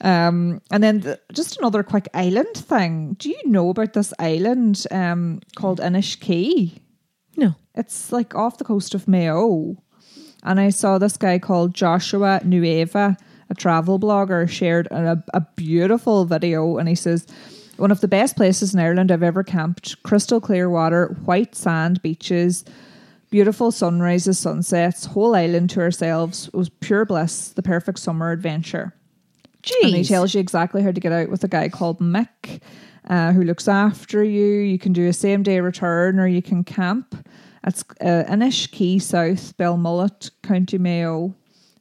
[0.00, 3.16] um, and then the, just another quick island thing.
[3.18, 6.78] Do you know about this island um, called Inishkea?
[7.36, 7.54] No.
[7.74, 9.76] It's like off the coast of Mayo.
[10.46, 13.16] And I saw this guy called Joshua Nueva,
[13.50, 16.78] a travel blogger, shared a, a beautiful video.
[16.78, 17.26] And he says,
[17.76, 20.02] one of the best places in Ireland I've ever camped.
[20.02, 22.64] Crystal clear water, white sand beaches,
[23.30, 26.48] beautiful sunrises, sunsets, whole island to ourselves.
[26.48, 28.94] It was pure bliss, the perfect summer adventure.
[29.82, 32.60] And he tells you exactly how to get out with a guy called Mick,
[33.08, 34.46] uh, who looks after you.
[34.46, 37.16] You can do a same day return or you can camp.
[37.64, 41.34] It's uh, Key South, Belmullet, County Mayo.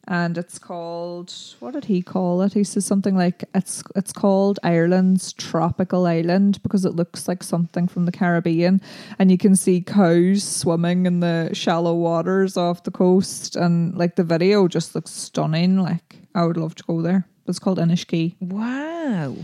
[0.07, 2.53] And it's called what did he call it?
[2.53, 7.88] He says something like it's it's called Ireland's tropical island because it looks like something
[7.88, 8.81] from the Caribbean,
[9.17, 14.15] and you can see cows swimming in the shallow waters off the coast, and like
[14.15, 15.79] the video just looks stunning.
[15.79, 17.27] Like I would love to go there.
[17.47, 18.35] It's called Inishkea.
[18.39, 19.35] wow.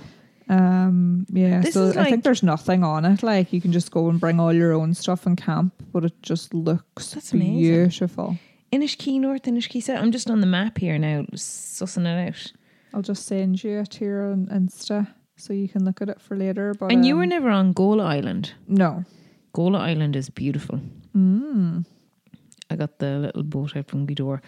[0.51, 1.61] Um, yeah.
[1.61, 3.23] This so is I think there's nothing on it.
[3.23, 6.13] Like you can just go and bring all your own stuff and camp, but it
[6.21, 7.59] just looks That's amazing.
[7.61, 8.37] beautiful.
[8.73, 9.99] Inishkea North, Inishkea South.
[9.99, 12.51] I'm just on the map here now, sussing it out.
[12.93, 16.35] I'll just send you it here on Insta so you can look at it for
[16.35, 16.73] later.
[16.73, 18.53] But And you were um, never on Gola Island.
[18.67, 19.05] no.
[19.53, 20.79] Gola Island is beautiful.
[21.15, 21.85] Mm.
[22.69, 24.39] I got the little boat out from Gweedore.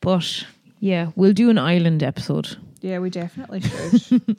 [0.00, 0.46] But
[0.80, 2.56] yeah, we'll do an island episode.
[2.80, 3.60] Yeah, we definitely
[3.98, 4.36] should.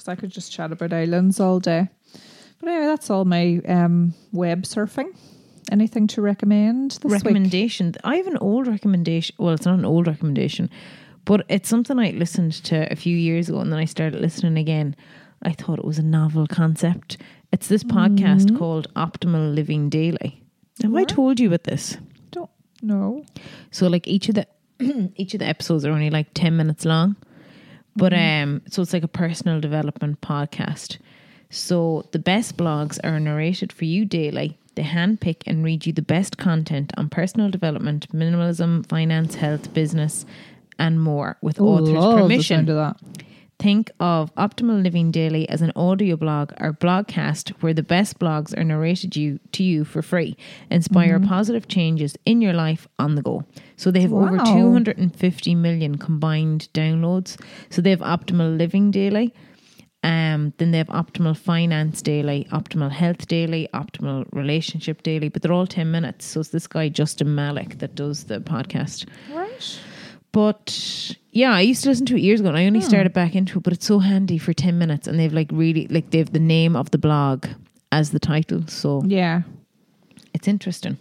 [0.00, 1.86] Because I could just chat about islands all day.
[2.58, 5.14] But anyway, that's all my um, web surfing.
[5.70, 7.12] Anything to recommend this week?
[7.12, 7.94] recommendation.
[8.02, 9.36] I have an old recommendation.
[9.38, 10.70] Well, it's not an old recommendation,
[11.26, 14.56] but it's something I listened to a few years ago and then I started listening
[14.56, 14.96] again.
[15.42, 17.18] I thought it was a novel concept.
[17.52, 20.42] It's this podcast called Optimal Living Daily.
[20.82, 21.98] Have I told you about this?
[22.30, 22.48] Don't
[22.80, 23.26] know.
[23.70, 24.46] So like each of the
[25.16, 27.16] each of the episodes are only like 10 minutes long.
[27.96, 30.98] But um so it's like a personal development podcast.
[31.50, 34.58] So the best blogs are narrated for you daily.
[34.76, 40.24] They handpick and read you the best content on personal development, minimalism, finance, health, business,
[40.78, 42.66] and more with Oh, author's permission.
[43.62, 43.90] Sound of that.
[43.90, 48.56] Think of Optimal Living Daily as an audio blog or blogcast where the best blogs
[48.56, 50.36] are narrated you to you for free.
[50.70, 51.28] Inspire Mm-hmm.
[51.28, 53.44] positive changes in your life on the go.
[53.76, 57.40] So they have over 250 million combined downloads.
[57.70, 59.34] So they have Optimal Living Daily.
[60.02, 65.52] Um, then they have Optimal Finance Daily, Optimal Health Daily, Optimal Relationship Daily, but they're
[65.52, 66.24] all 10 minutes.
[66.24, 69.06] So it's this guy, Justin Malik, that does the podcast.
[69.30, 69.78] Right.
[70.32, 73.34] But yeah, I used to listen to it years ago and I only started back
[73.34, 76.30] into it, but it's so handy for 10 minutes and they've like really, like they've
[76.30, 77.46] the name of the blog
[77.92, 78.66] as the title.
[78.66, 79.42] So Yeah.
[80.34, 80.98] it's interesting.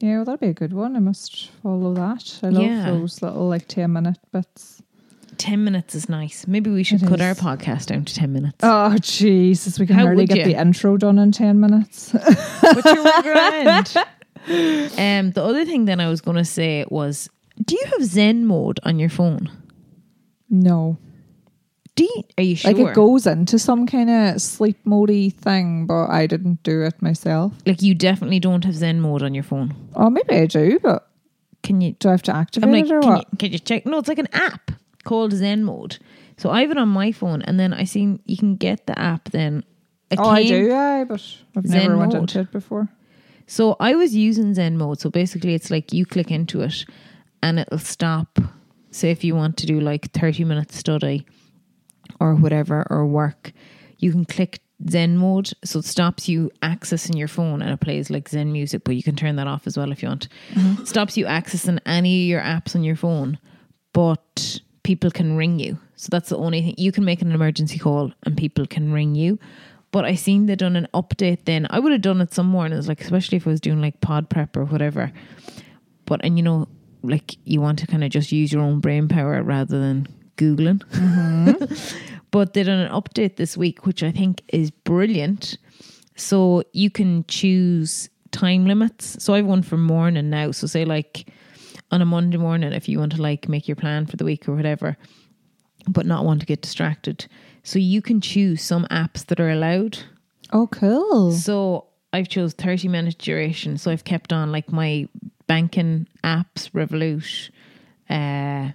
[0.00, 0.94] Yeah, well, that'd be a good one.
[0.96, 2.40] I must follow that.
[2.42, 2.90] I love Yeah.
[2.90, 4.82] those little like 10 minute bits.
[5.38, 6.46] 10 minutes is nice.
[6.46, 8.56] Maybe we should It cut our podcast down to 10 minutes.
[8.62, 9.78] Oh, Jesus.
[9.78, 10.44] We can How hardly get you?
[10.44, 12.12] the intro done in 10 minutes.
[12.12, 13.94] but you were grand.
[14.48, 17.28] Um, the other thing then I was going to say was
[17.64, 19.50] do you have Zen mode on your phone?
[20.48, 20.98] No.
[21.94, 22.72] Do you, are you sure?
[22.72, 27.00] Like it goes into some kind of sleep modey thing, but I didn't do it
[27.00, 27.54] myself.
[27.64, 29.74] like you definitely don't have Zen mode on your phone.
[29.94, 31.08] Oh, maybe I do, but
[31.62, 33.26] Can you do I have to activate I'm like, it or can what?
[33.32, 33.86] you, can you check?
[33.86, 34.72] No, it's like an app
[35.04, 35.98] called Zen Mode.
[36.36, 38.98] So I have it on my phone, and then I seen you can get the
[38.98, 39.30] app.
[39.30, 39.64] Then
[40.10, 41.22] it oh, I do, I, but
[41.56, 42.22] I've Zen never went mode.
[42.22, 42.88] into it before.
[43.46, 45.00] So I was using Zen Mode.
[45.00, 46.84] So basically, it's like you click into it,
[47.42, 48.38] and it'll stop.
[48.96, 51.26] Say if you want to do like thirty minutes study,
[52.18, 53.52] or whatever, or work,
[53.98, 55.52] you can click Zen Mode.
[55.64, 58.84] So it stops you accessing your phone, and it plays like Zen music.
[58.84, 60.28] But you can turn that off as well if you want.
[60.54, 60.84] Mm-hmm.
[60.84, 63.38] Stops you accessing any of your apps on your phone,
[63.92, 65.78] but people can ring you.
[65.96, 69.14] So that's the only thing you can make an emergency call and people can ring
[69.14, 69.38] you.
[69.90, 71.66] But I seen they done an update then.
[71.68, 74.30] I would have done it some mornings, like especially if I was doing like pod
[74.30, 75.12] prep or whatever.
[76.06, 76.68] But and you know,
[77.08, 80.82] like you want to kind of just use your own brain power rather than Googling.
[82.30, 85.58] but they done an update this week, which I think is brilliant.
[86.16, 89.22] So you can choose time limits.
[89.22, 90.50] So I've one for morning now.
[90.50, 91.32] So say like
[91.90, 94.48] on a Monday morning, if you want to like make your plan for the week
[94.48, 94.96] or whatever,
[95.88, 97.26] but not want to get distracted.
[97.62, 99.98] So you can choose some apps that are allowed.
[100.52, 101.32] Oh, cool.
[101.32, 103.78] So I've chose 30 minute duration.
[103.78, 105.08] So I've kept on like my
[105.46, 107.50] banking apps, Revolut,
[108.10, 108.72] uh,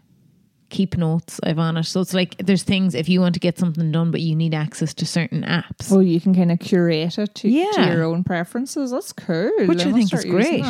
[0.69, 1.83] keep notes I've on it.
[1.83, 4.53] So it's like there's things if you want to get something done, but you need
[4.53, 5.91] access to certain apps.
[5.91, 8.91] Oh, you can kind of curate it to, to your own preferences.
[8.91, 9.51] That's cool.
[9.67, 10.63] Which I must think is great.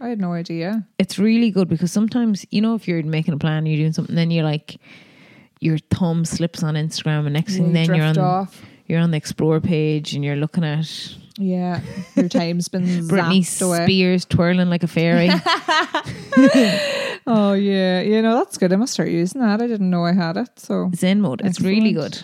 [0.00, 0.86] I had no idea.
[0.98, 4.14] it's really good because sometimes you know if you're making a plan, you're doing something,
[4.14, 4.76] then you're like
[5.60, 8.60] your thumb slips on Instagram, and next thing You then you're on off.
[8.86, 10.86] you're on the explore page and you're looking at
[11.38, 11.80] Yeah,
[12.14, 13.44] your time's been Britney.
[13.44, 15.28] Spears twirling like a fairy.
[17.26, 18.70] Oh yeah, you know that's good.
[18.72, 19.62] I must start using that.
[19.62, 20.50] I didn't know I had it.
[20.58, 21.40] So Zen mode.
[21.42, 22.18] It's really good.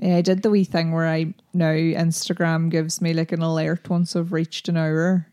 [0.00, 3.90] yeah, I did the wee thing where I now Instagram gives me like an alert
[3.90, 5.26] once I've reached an hour.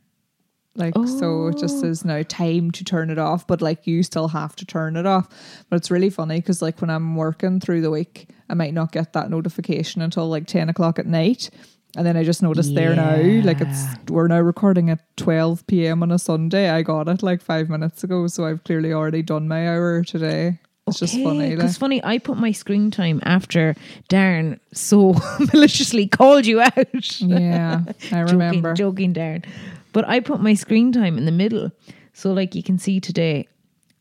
[0.76, 1.82] Like so, it just Oh.
[1.82, 5.06] says now time to turn it off, but like you still have to turn it
[5.06, 5.30] off.
[5.70, 8.92] But it's really funny because like when I'm working through the week, I might not
[8.92, 11.52] get that notification until like ten o'clock at night,
[11.96, 16.02] and then I just noticed there now, like it's we're now recording at twelve p.m.
[16.04, 16.70] on a Sunday.
[16.70, 20.60] I got it like five minutes ago, so I've clearly already done my hour today.
[20.88, 21.50] It's just funny.
[21.50, 21.58] Like.
[21.58, 23.76] Because funny, I put my screen time after
[24.10, 25.14] Darren so
[25.54, 27.22] maliciously called you out.
[27.22, 28.74] Yeah, I remember.
[28.74, 29.46] Joking, joking, Darren.
[29.94, 31.72] But I put my screen time in the middle.
[32.14, 33.48] So, like you can see today,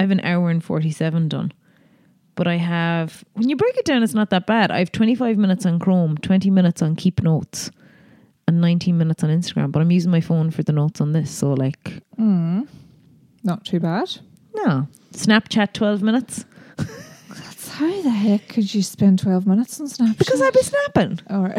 [0.00, 1.52] I have an hour and 47 done.
[2.34, 4.70] But I have, when you break it down, it's not that bad.
[4.70, 7.70] I have 25 minutes on Chrome, 20 minutes on Keep Notes,
[8.52, 9.72] and 19 minutes on Instagram.
[9.72, 11.30] But I'm using my phone for the notes on this.
[11.30, 12.62] So, like, hmm.
[13.42, 14.18] Not too bad.
[14.54, 14.86] no.
[15.12, 16.44] Snapchat, 12 minutes.
[17.56, 20.18] So how the heck could you spend 12 minutes on Snapchat?
[20.18, 21.20] Because I'd be snapping.
[21.30, 21.56] All right.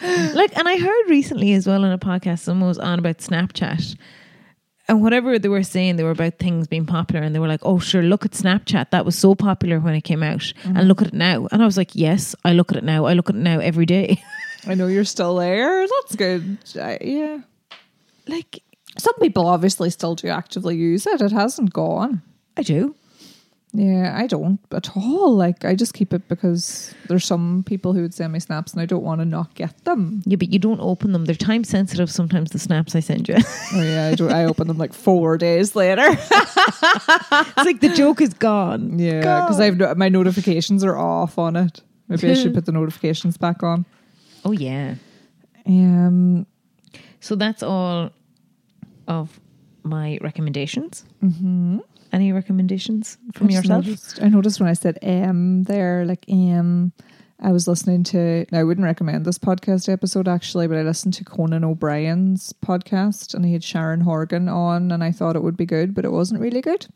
[0.34, 3.96] like and i heard recently as well in a podcast someone was on about snapchat
[4.88, 7.60] and whatever they were saying they were about things being popular and they were like
[7.62, 10.86] oh sure look at snapchat that was so popular when it came out and mm-hmm.
[10.86, 13.12] look at it now and i was like yes i look at it now i
[13.12, 14.22] look at it now every day
[14.66, 15.86] I know you're still there.
[15.86, 16.58] That's good.
[16.80, 17.38] I, yeah.
[18.26, 18.62] like
[18.98, 21.20] Some people obviously still do actively use it.
[21.20, 22.22] It hasn't gone.
[22.56, 22.94] i do
[23.78, 25.36] Yeah, I don't at all.
[25.36, 28.80] Like, I just keep it because there's some people who would send me snaps and
[28.80, 30.22] I don't want to not get them.
[30.24, 33.36] yeah but you don't open them they're time sensitive sometimes the snaps i send you
[33.74, 36.06] Oh, yeah, I, do, I open them like four days later.
[36.08, 41.56] It's like the joke is gone Yeah, because I've no- my notifications are off on
[41.56, 41.82] it.
[42.08, 43.84] Maybe I should put the notifications back on.
[44.44, 44.94] oh yeah
[45.66, 46.46] Um,
[47.20, 48.10] so that's all
[49.08, 49.38] of
[49.82, 51.78] my recommendations mm-hmm.
[52.16, 56.24] Any recommendations from I yourself Noticed, I noticed when I said M there, like
[57.48, 58.46] I was listening to.
[58.52, 63.44] I wouldn't recommend this podcast episode actually, but I listened to Conan O'Brien's podcast and
[63.44, 66.40] he had Sharon Horgan on, and I thought it would be good, but it wasn't
[66.40, 66.86] really good.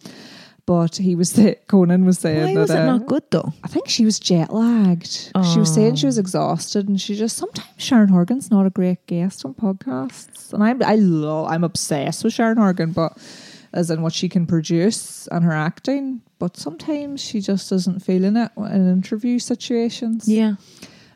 [0.67, 3.53] But he was the Conan was saying why that was it uh, not good though
[3.65, 5.33] I think she was jet lagged.
[5.53, 6.21] She was saying she was Oh.
[6.21, 10.81] exhausted, and she just sometimes Sharon Horgan's not a great guest on podcasts, and I'm
[10.83, 13.13] I love I'm obsessed with Sharon Horgan, but
[13.73, 18.37] as in what she can produce and her acting, but sometimes she just isn't feeling
[18.37, 20.29] it in interview situations.
[20.29, 20.55] Yeah.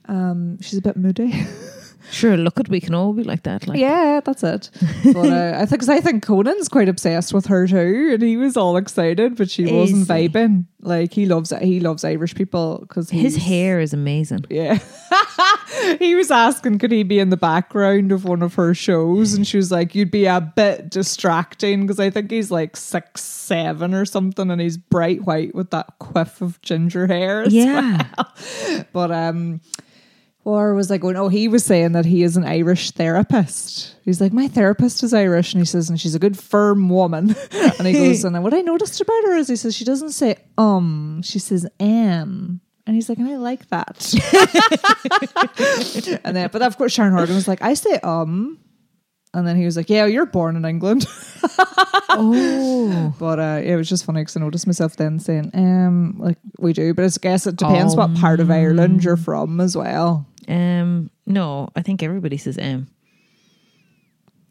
[0.06, 1.32] Um, she's a bit moody.
[2.10, 3.66] Sure, look at we can all be like that.
[3.66, 4.70] Like yeah, that's it.
[5.04, 8.36] But uh, I think 'cause I think Conan's quite obsessed with her too, and he
[8.36, 10.66] was all excited, but she Is wasn't vibing.
[10.80, 14.44] Like he loves he loves Irish people because his hair is amazing.
[14.50, 14.78] Yeah.
[15.98, 19.34] he was asking, could he be in the background of one of her shows?
[19.34, 23.22] And she was like, you'd be a bit distracting because I think he's like six,
[23.22, 27.44] seven or something, and he's bright white with that quiff of ginger hair.
[27.48, 28.06] Yeah.
[28.16, 28.84] well.
[28.92, 29.60] But, um,
[30.44, 33.96] or was like, oh, he was saying that he is an Irish therapist.
[34.04, 35.54] He's like, my therapist is Irish.
[35.54, 37.34] And he says, and she's a good, firm woman.
[37.50, 40.10] and he goes, and then what I noticed about her is he says, she doesn't
[40.10, 42.60] say, um, she says, am.
[42.86, 44.14] And he's like, and I like that.
[46.24, 48.58] and then, but of course, Sharon Horgan was like, I say, um.
[49.32, 51.06] And then he was like, yeah, you're born in England.
[52.10, 53.14] Oh.
[53.18, 56.72] But uh, it was just funny because I noticed myself then saying, um, like we
[56.72, 56.94] do.
[56.94, 60.26] But I guess it depends what part of Ireland you're from as well.
[60.48, 62.88] Um no, I think everybody says M.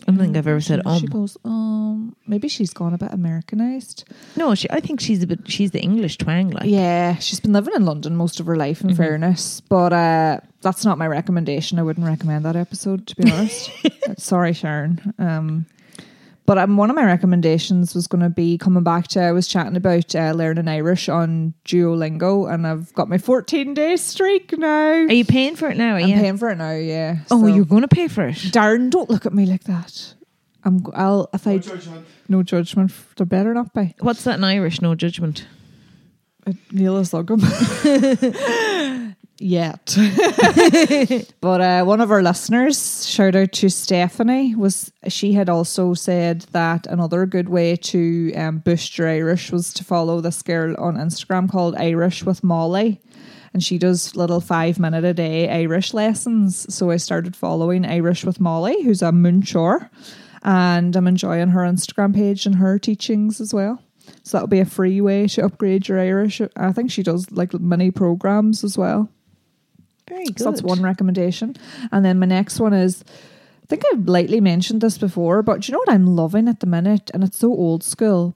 [0.05, 1.05] I don't think I've ever said She um.
[1.05, 4.03] goes, um, maybe she's gone a bit Americanized.
[4.35, 6.65] No, she I think she's a bit she's the English twang like.
[6.65, 9.61] Yeah, she's been living in London most of her life, in fairness.
[9.61, 11.79] But uh, that's not my recommendation.
[11.79, 13.71] I wouldn't recommend that episode, to be honest.
[14.17, 15.13] Sorry, Sharon.
[15.17, 15.65] Um,
[16.45, 19.47] but um, one of my recommendations was going to be coming back to, I was
[19.47, 24.67] chatting about uh, learning Irish on Duolingo, and I've got my 14 day streak now.
[24.91, 25.95] Are you paying for it now?
[25.95, 26.15] Are I'm you?
[26.15, 27.17] paying for it now, yeah.
[27.31, 28.35] oh, So- you're gonna pay for it.
[28.35, 30.15] Darren, don't look at me like that.
[30.65, 31.59] I'm, g- I'll, if I,
[32.29, 33.95] no judgment, there better not be.
[33.99, 34.81] What's that in Irish?
[34.81, 35.45] No judgment.
[36.71, 37.39] Neil is lugum.
[39.39, 39.97] Yet.
[41.41, 46.41] but uh, one of our listeners, shout out to Stephanie, was she had also said
[46.51, 50.95] that another good way to um, boost your Irish was to follow this girl on
[50.95, 53.01] Instagram called Irish with Molly.
[53.53, 56.71] And she does little five minute a day Irish lessons.
[56.73, 59.89] So I started following Irish with Molly, who's a múinteoir.
[60.43, 63.81] And I'm enjoying her Instagram page and her teachings as well.
[64.23, 66.41] So that'll be a free way to upgrade your Irish.
[66.55, 69.09] I think she does like mini programs as well.
[70.07, 70.39] Very good.
[70.39, 71.55] So that's one recommendation.
[71.91, 73.03] And then my next one is
[73.63, 76.59] I think I've lightly mentioned this before, but do you know what I'm loving at
[76.59, 77.09] the minute?
[77.13, 78.35] And it's so old school.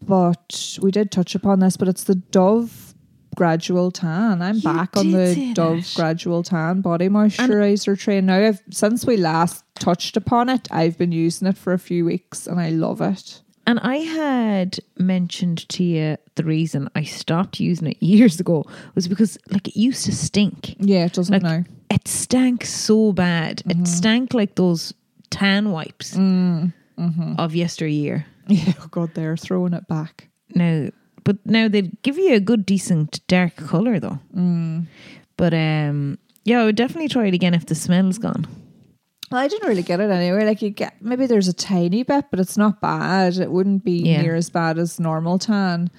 [0.00, 2.94] But we did touch upon this, but it's the Dove
[3.34, 4.40] Gradual Tan.
[4.40, 5.90] I'm You back on the Dove.
[5.96, 8.26] Gradual Tan body moisturizer train.
[8.26, 12.04] Now I've since we last touched upon it, I've been using it for a few
[12.04, 13.42] weeks and I love it.
[13.66, 18.64] And I had mentioned to you the reason I stopped using it years ago
[18.94, 20.76] was because like it used to stink.
[20.78, 21.64] Yeah, it doesn't Like now.
[21.90, 23.58] it stank so bad.
[23.66, 23.82] Mm-hmm.
[23.82, 24.94] It stank like those
[25.30, 27.34] tan wipes Mm, mm-hmm.
[27.38, 28.26] of yesteryear.
[28.48, 30.28] Yeah, oh god, they're throwing it back.
[30.54, 30.88] Now,
[31.24, 34.20] but now they give you a good, decent dark color though.
[34.36, 34.86] Mm.
[35.36, 38.46] But um, yeah, I would definitely try it again if the smell's gone.
[39.30, 40.44] Well, I didn't really get it anyway.
[40.46, 43.36] Like you get maybe there's a tiny bit, but it's not bad.
[43.38, 44.22] It wouldn't be Yeah.
[44.22, 45.90] near as bad as normal tan.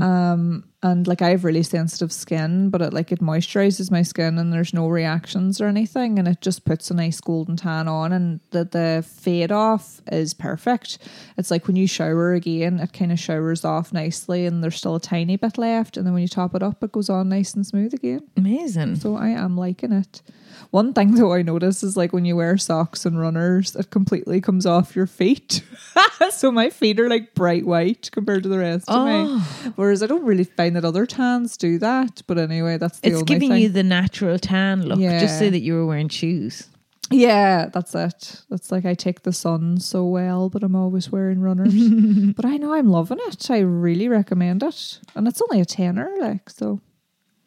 [0.00, 4.38] Um, and like I have really sensitive skin, but it like it moisturizes my skin,
[4.38, 8.12] and there's no reactions or anything, and it just puts a nice golden tan on,
[8.12, 10.98] and the the fade off is perfect.
[11.36, 14.94] It's like when you shower again, it kind of showers off nicely, and there's still
[14.94, 17.54] a tiny bit left, and then when you top it up, it goes on nice
[17.54, 18.22] and smooth again.
[18.36, 18.96] Amazing.
[18.96, 20.22] So I am liking it.
[20.70, 24.40] One thing though I notice is like when you wear socks and runners, it completely
[24.40, 25.62] comes off your feet.
[26.30, 29.40] so my feet are like bright white compared to the rest of me.
[29.76, 32.22] Whereas I don't really find that other tans do that.
[32.26, 33.62] But anyway, that's the It's giving thing.
[33.62, 34.98] you the natural tan look.
[34.98, 35.50] Just say Yeah.
[35.52, 36.68] that you were wearing shoes.
[37.10, 38.40] yeah, that's it.
[38.48, 41.74] That's like I take the sun so well, but I'm always wearing runners.
[42.34, 43.50] but I know I'm loving it.
[43.50, 46.80] I really recommend it, and it's only a tenner, like so.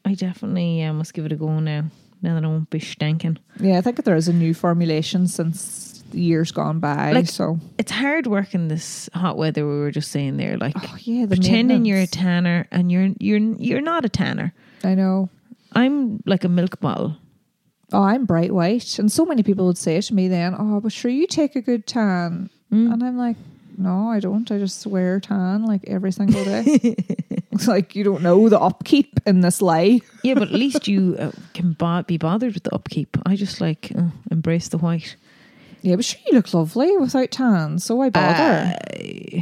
[0.05, 1.85] I definitely uh, must give it a go now.
[2.21, 3.37] Now that I won't be stinking.
[3.59, 7.11] Yeah, I think there is a new formulation since the years gone by.
[7.11, 9.67] Like- so It's hard work in this hot weather.
[9.67, 13.09] We were just saying there, like oh, yeah, the pretending you're a tanner and you're
[13.19, 14.53] you're you're not a tanner.
[14.83, 15.29] I know.
[15.73, 17.17] I'm like a milk bottle.
[17.93, 18.99] Oh, I'm bright white.
[18.99, 21.61] And so many people would say to me then, Oh, but sure, you take a
[21.61, 22.49] good tan.
[22.69, 22.91] Hmm.
[22.91, 23.37] And I'm like,
[23.77, 24.51] No, I don't.
[24.51, 26.63] I just wear tan like every single day.
[27.51, 30.01] it's like you don't know the upkeep in this lie.
[30.23, 33.17] Yeah, but at least you uh, can bo- be bothered with the upkeep.
[33.25, 35.15] I just like uh, embrace the white.
[35.83, 37.77] Yeah, but sure, you look lovely without tan.
[37.77, 38.73] So why bother?
[38.75, 39.41] Uh,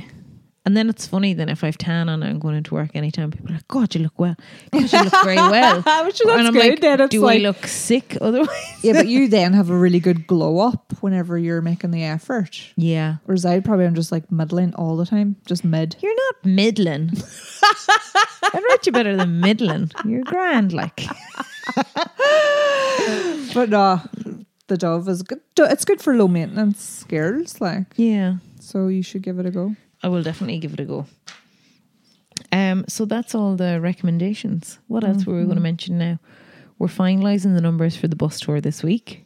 [0.66, 3.32] and then it's funny then if I've tan on and I'm going into work anytime,
[3.32, 4.36] people are like, God, you look well.
[4.72, 5.82] God, you look very well.
[6.05, 6.70] Which is- and I'm good.
[6.72, 8.49] like, then do like, I look sick otherwise?
[8.82, 12.59] yeah, but you then have a really good glow up whenever you're making the effort.
[12.76, 13.18] Yeah.
[13.26, 15.95] Whereas I probably am just like middling all the time, just mid.
[16.01, 17.11] You're not middling.
[18.53, 19.91] I'd rate you better than middling.
[20.05, 21.05] You're grand, like.
[23.53, 24.01] But no,
[24.68, 25.39] the Dove is good.
[25.57, 28.36] It's good for low maintenance girls, like Yeah.
[28.59, 28.88] so.
[28.88, 29.76] You should give it a go.
[30.06, 31.08] I will definitely give it a go.
[32.51, 34.78] Um, so that's all the recommendations.
[34.86, 36.20] What else were we going to mention now?
[36.78, 39.26] We're finalising the numbers for the bus tour this week.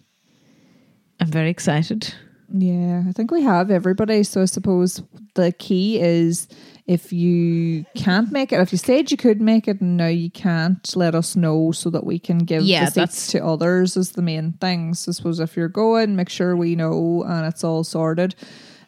[1.19, 2.13] I'm very excited.
[2.49, 4.23] Yeah, I think we have everybody.
[4.23, 5.03] So I suppose
[5.35, 6.47] the key is
[6.87, 10.31] if you can't make it, if you said you could make it and now you
[10.31, 14.13] can't, let us know so that we can give Yeah, the seats to others is
[14.13, 14.93] the main thing.
[14.93, 18.33] So I suppose if you're going, make sure we know and it's all sorted.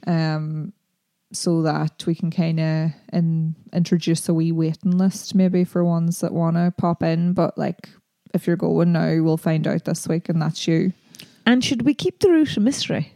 [0.07, 0.71] Um
[1.31, 6.19] so that we can kind of in, introduce a wee waiting list maybe for ones
[6.21, 7.33] that want to pop in.
[7.33, 7.89] But like
[8.33, 10.93] if you're going now, we'll find out this week and that's you.
[11.45, 13.13] And should we keep the route a mystery?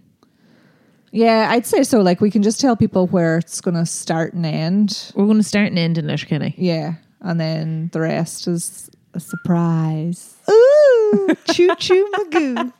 [1.12, 2.02] Yeah, I'd say so.
[2.02, 5.12] Like we can just tell people where it's going to start and end.
[5.16, 6.56] We're going to start and end in Letterkenny.
[6.58, 10.36] Yeah, and then the rest is a surprise.
[10.50, 12.74] Ooh, choo choo magoo.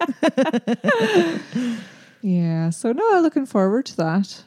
[2.26, 4.44] Yeah, so no, looking forward to that.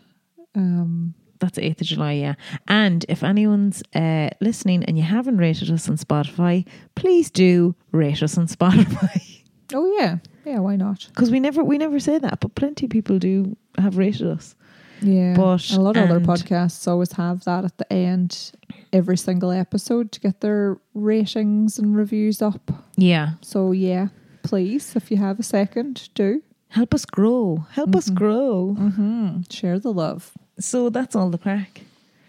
[0.54, 2.34] Um, That's 8th of July, yeah.
[2.66, 8.22] And if anyone's uh, listening and you haven't rated us on Spotify, please do rate
[8.22, 9.42] us on Spotify.
[9.74, 11.06] oh yeah, yeah, why not?
[11.08, 14.54] Because we never we never say that, but plenty of people do have rated us.
[15.00, 18.50] Yeah, But- a lot of other podcasts always have that at the end,
[18.92, 22.72] every single episode to get their ratings and reviews up.
[22.96, 23.34] Yeah.
[23.40, 24.08] So yeah,
[24.42, 27.66] please, if you have a second, do Help us grow.
[27.70, 28.76] Help us grow.
[28.78, 29.40] mm-hmm.
[29.50, 30.32] share the love.
[30.60, 31.82] So that's all the crack.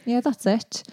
[0.05, 0.83] yeah, that's it.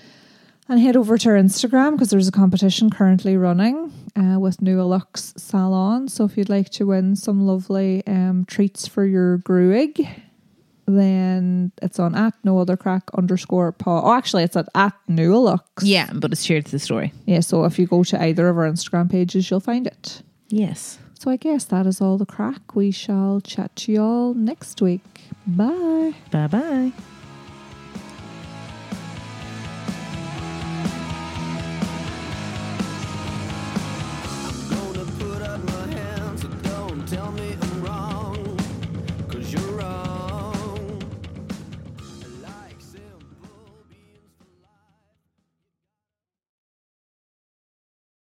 [0.69, 4.83] And head over to our Instagram because there's a competition currently running uh, with New
[4.83, 6.09] Lux Salon.
[6.09, 10.09] So if you'd like to win some lovely um, treats for your gruaig,
[10.87, 14.03] then it's on at no other crack underscore paw.
[14.05, 15.85] Oh, actually, it's at at New Lux.
[15.85, 17.13] Yeah, but it's shared to the story.
[17.27, 20.23] Yeah, so if you go to either of our Instagram pages, you'll find it.
[20.49, 20.99] Yes.
[21.19, 22.75] So I guess that is all the crack.
[22.75, 25.03] We shall chat to you all next week.
[25.47, 26.15] Bye.
[26.31, 26.93] Bye bye.